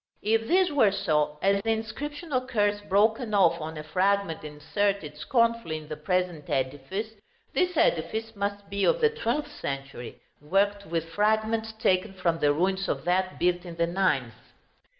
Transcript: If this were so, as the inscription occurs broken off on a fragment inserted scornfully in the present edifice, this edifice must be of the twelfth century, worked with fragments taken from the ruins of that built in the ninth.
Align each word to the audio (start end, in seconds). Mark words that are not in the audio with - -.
If 0.23 0.47
this 0.47 0.71
were 0.71 0.91
so, 0.91 1.37
as 1.43 1.61
the 1.61 1.69
inscription 1.69 2.31
occurs 2.33 2.81
broken 2.81 3.35
off 3.35 3.61
on 3.61 3.77
a 3.77 3.83
fragment 3.83 4.43
inserted 4.43 5.15
scornfully 5.15 5.77
in 5.77 5.89
the 5.89 5.95
present 5.95 6.49
edifice, 6.49 7.13
this 7.53 7.77
edifice 7.77 8.35
must 8.35 8.67
be 8.67 8.83
of 8.83 8.99
the 8.99 9.11
twelfth 9.11 9.51
century, 9.51 10.19
worked 10.41 10.87
with 10.87 11.07
fragments 11.09 11.71
taken 11.73 12.13
from 12.13 12.39
the 12.39 12.51
ruins 12.51 12.87
of 12.89 13.05
that 13.05 13.37
built 13.37 13.63
in 13.63 13.75
the 13.75 13.85
ninth. 13.85 14.33